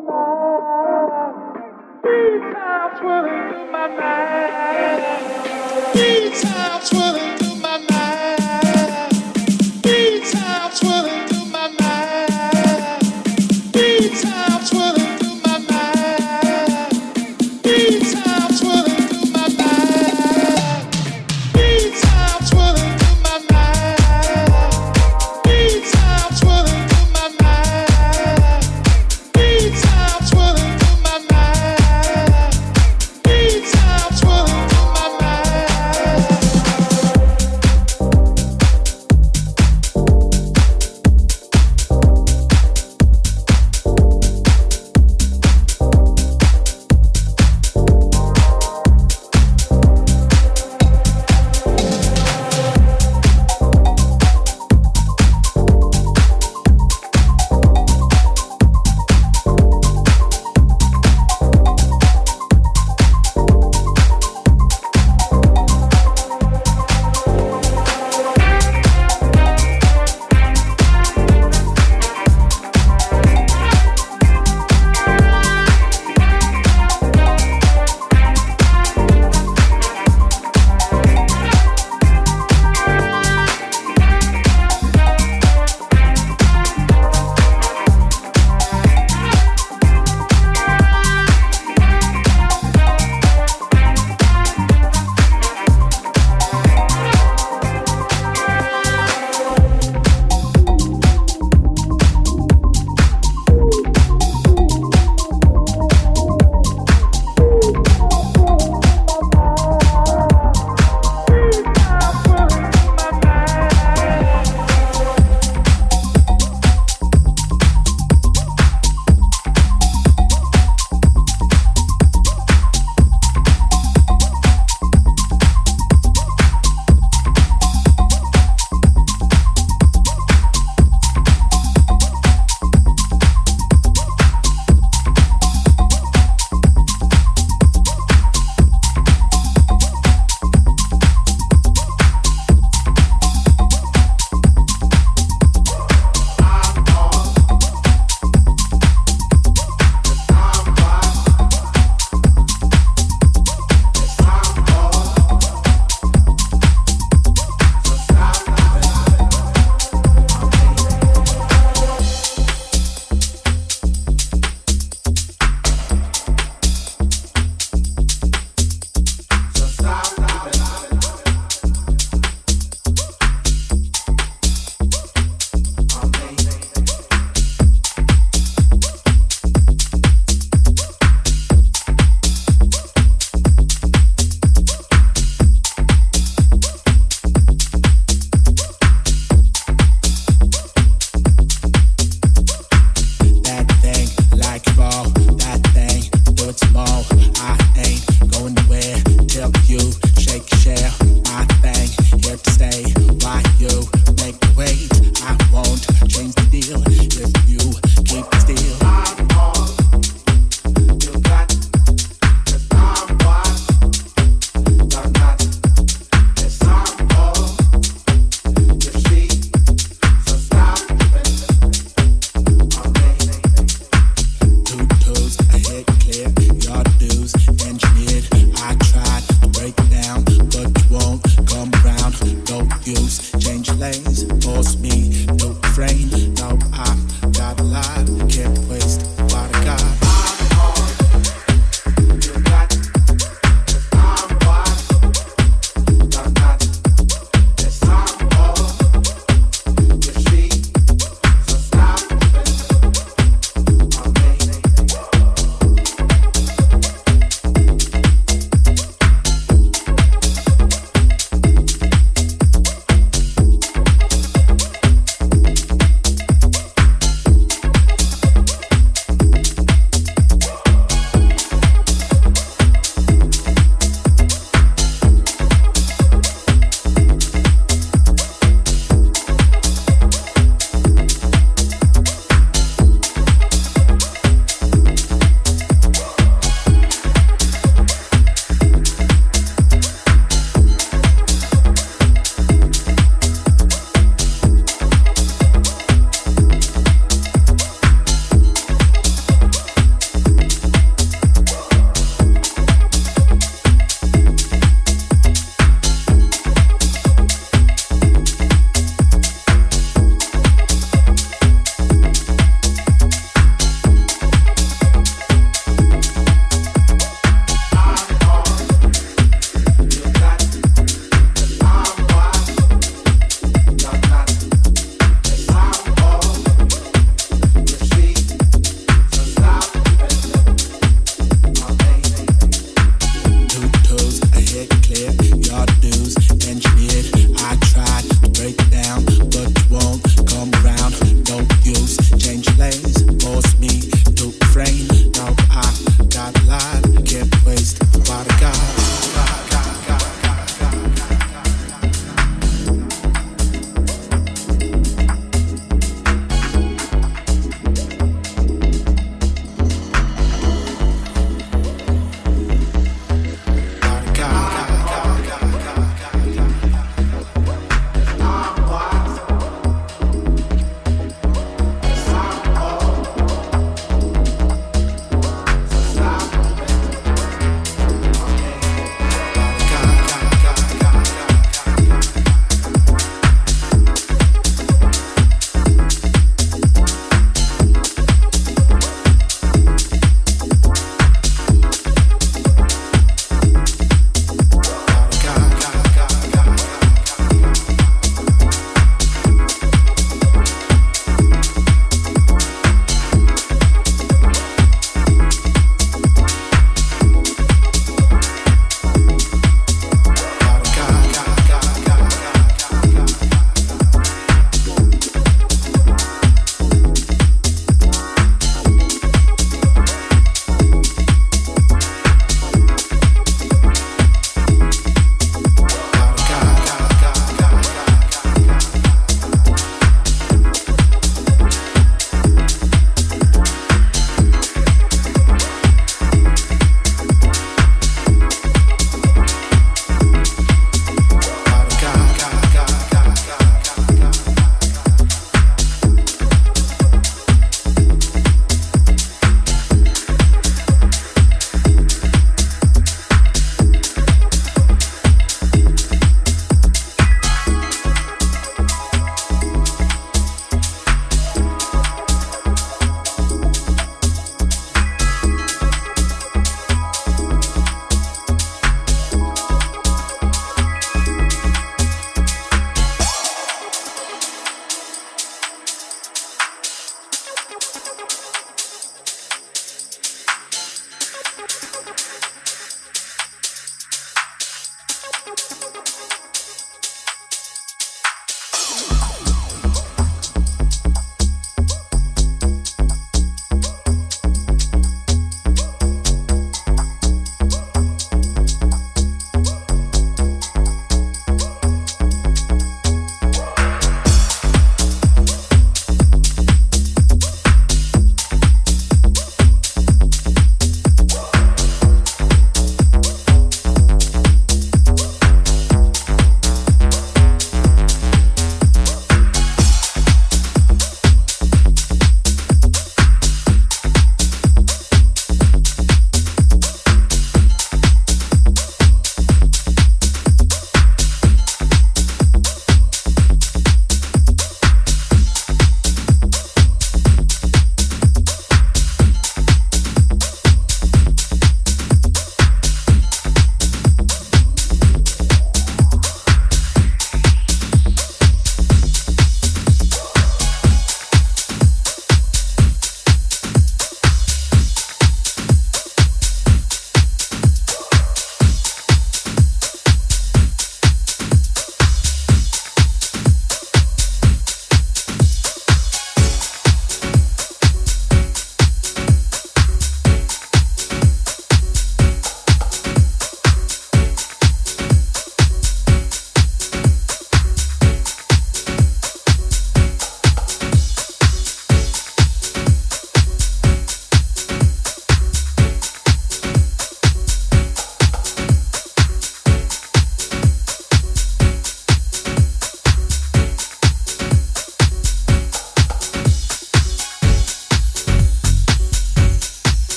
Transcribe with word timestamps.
Three 0.00 0.08
times 2.52 3.00
will 3.02 3.24
it 3.26 3.50
do 3.50 3.72
my 3.72 3.88
mind. 3.88 5.02
Three 5.92 6.30
times 6.40 6.92
will 6.92 7.16
it. 7.16 7.39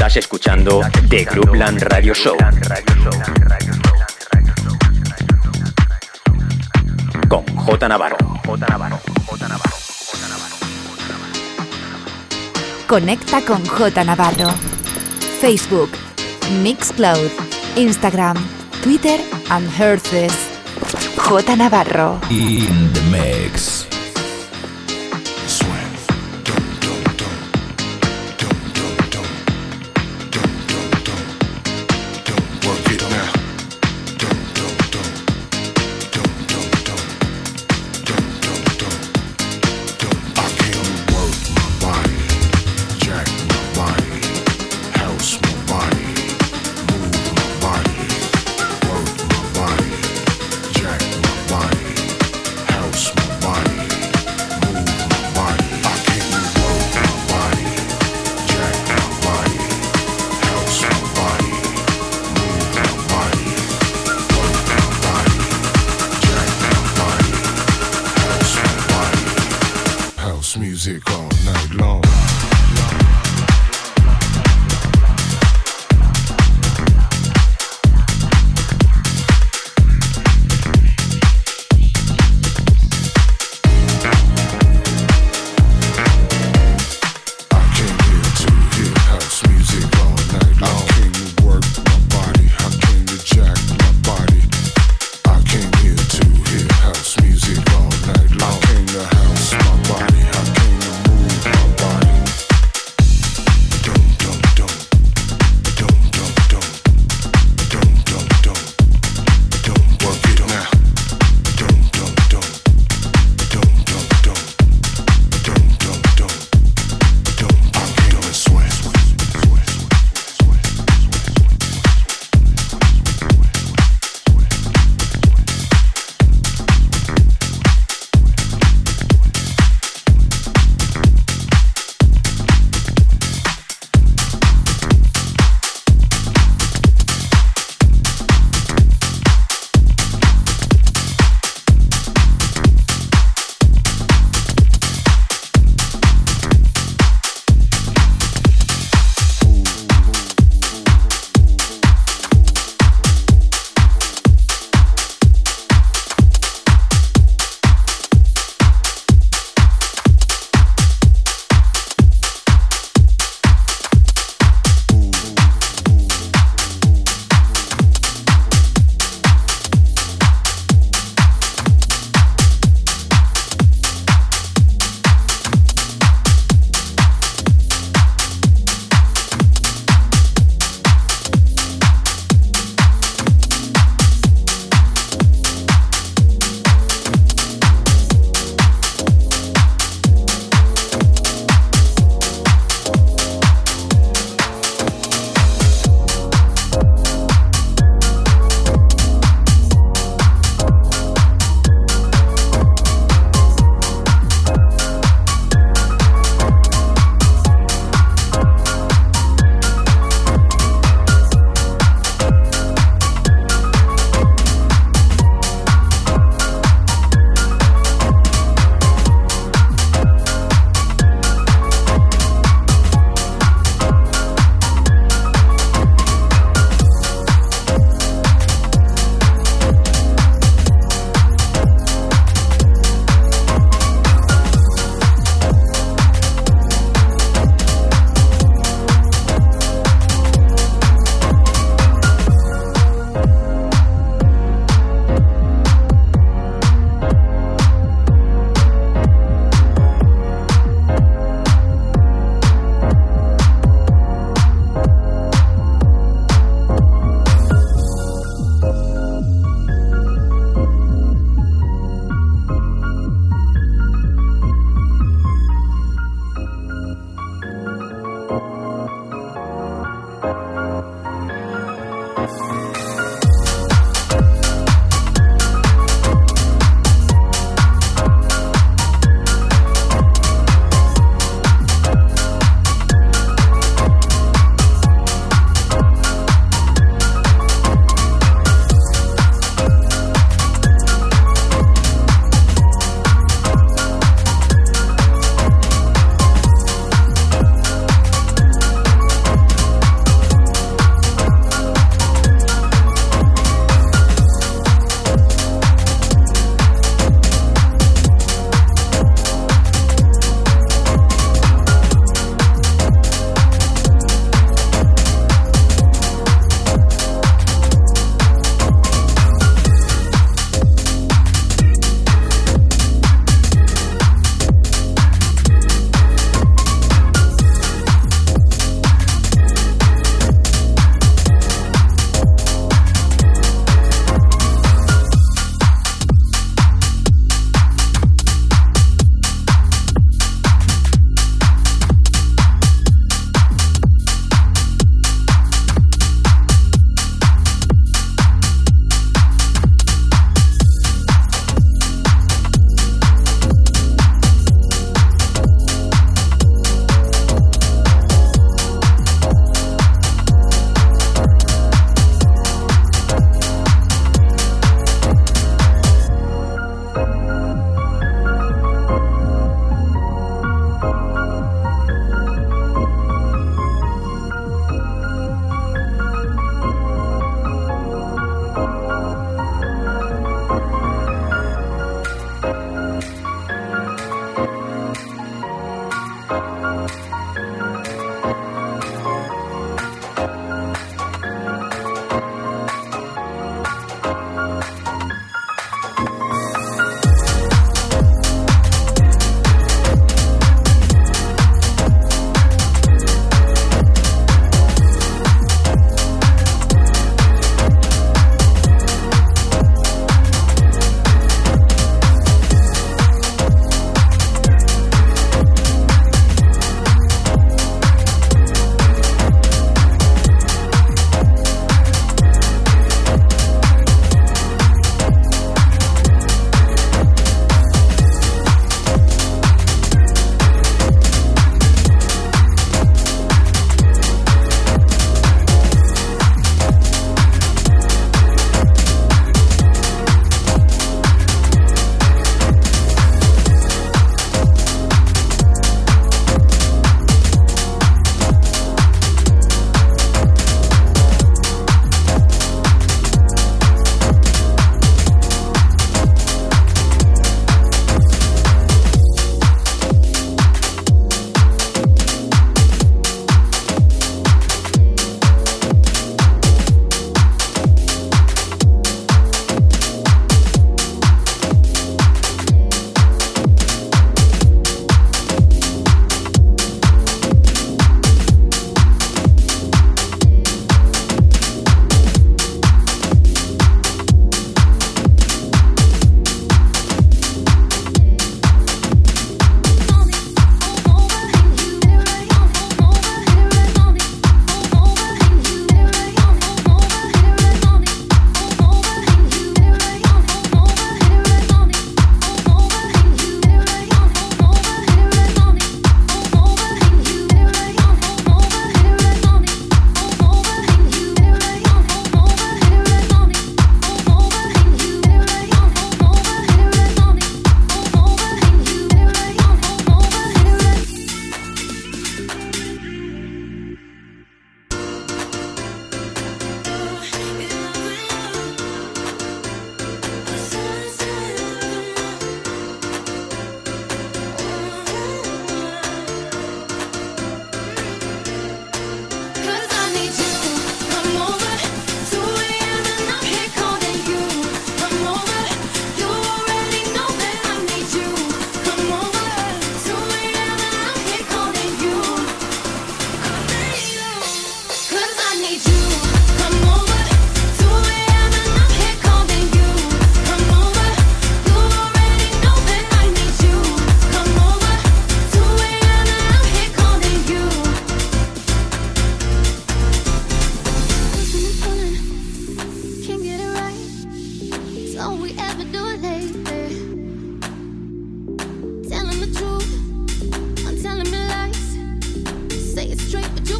The 0.00 1.26
Groupland 1.26 1.82
Radio 1.82 2.14
Show. 2.14 2.34
Con 7.28 7.44
J 7.44 7.86
Navarro. 7.86 8.16
J 8.46 8.56
Navarro. 8.66 8.98
J 9.26 9.46
Navarro. 9.46 9.76
Conecta 12.86 13.44
con 13.44 13.62
J 13.66 14.04
Navarro. 14.04 14.54
Facebook, 15.38 15.90
Mixcloud, 16.62 17.30
Instagram, 17.76 18.38
Twitter 18.82 19.20
and 19.50 19.68
Herces. 19.78 20.32
J 21.28 21.56
Navarro. 21.56 22.18
In 22.30 22.90
the 22.94 23.02
mix. 23.10 23.79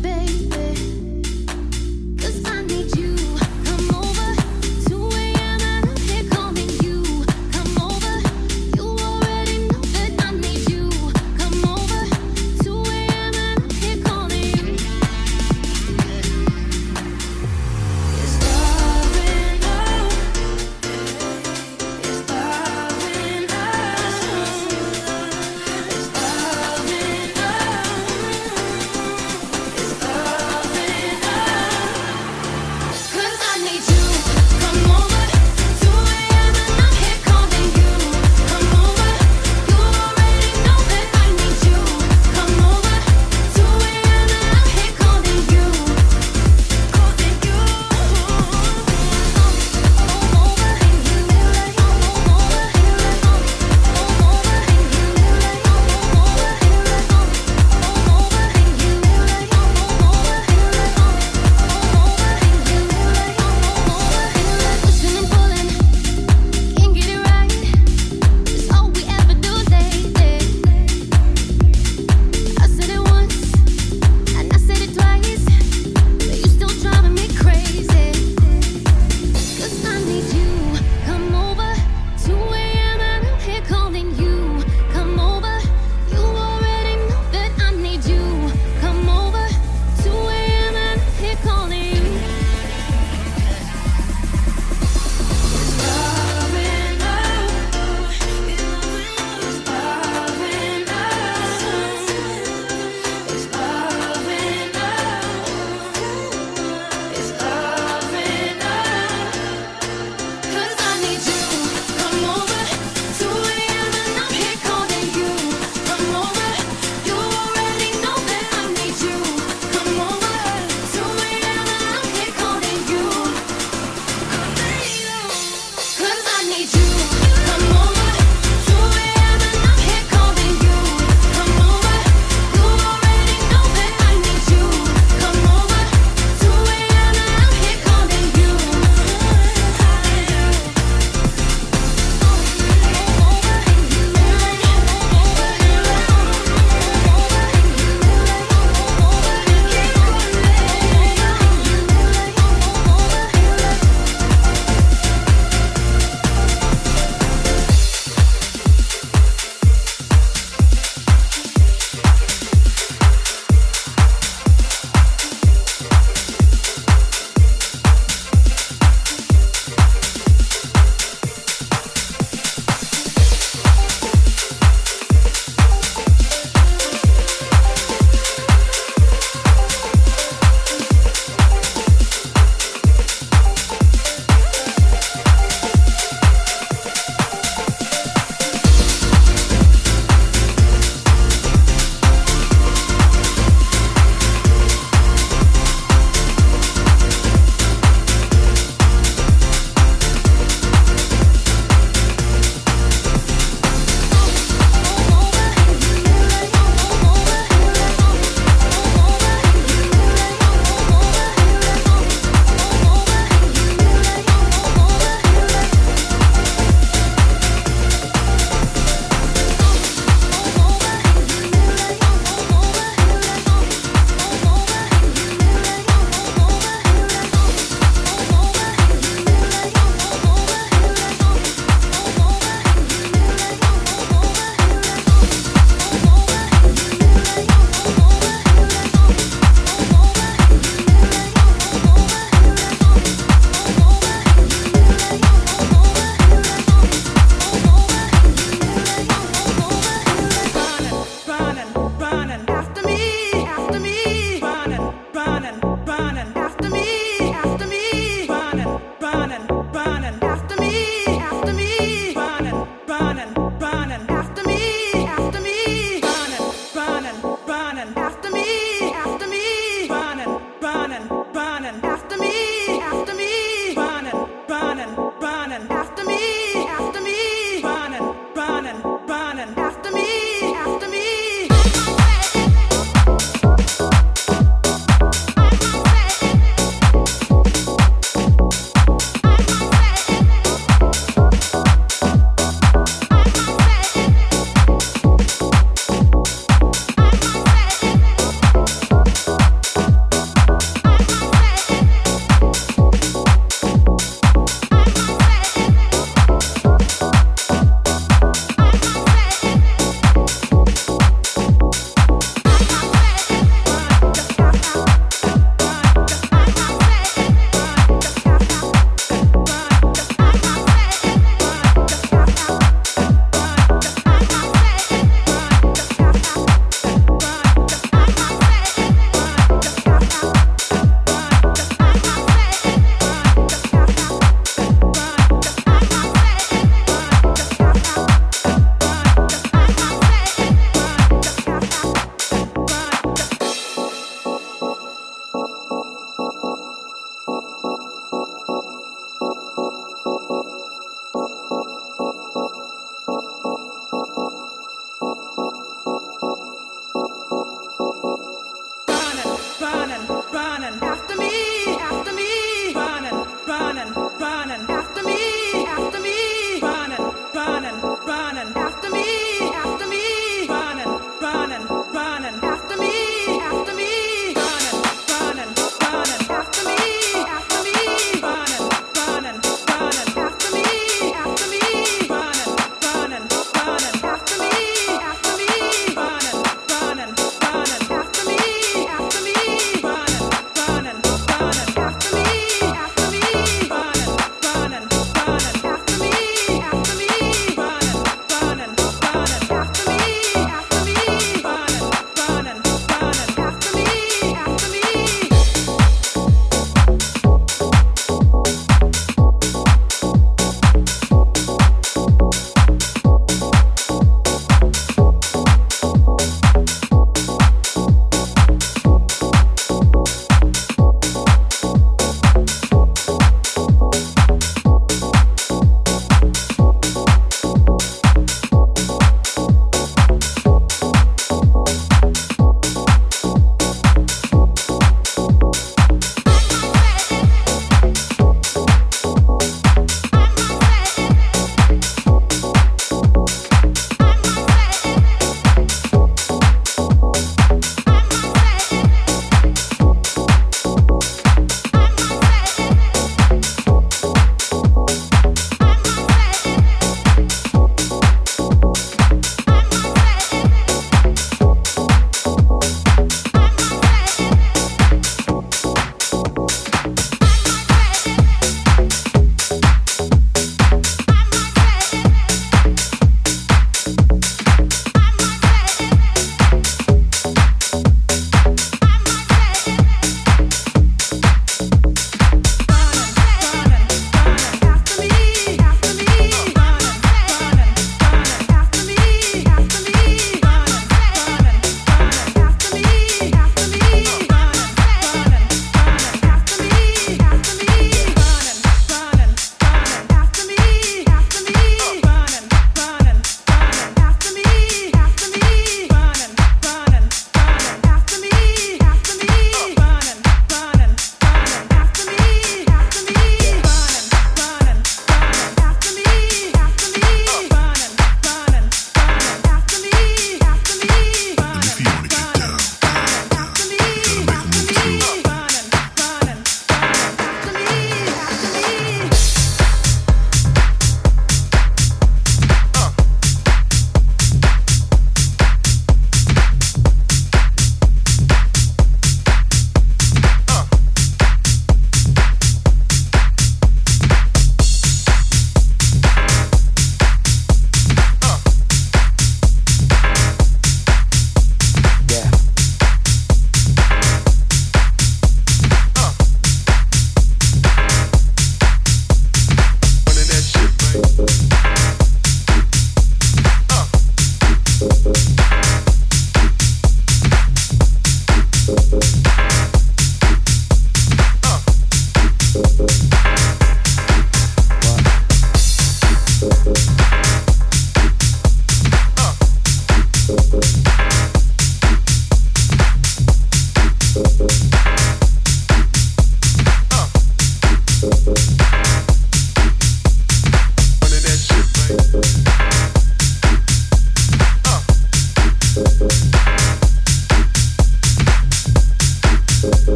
babe. 0.00 0.41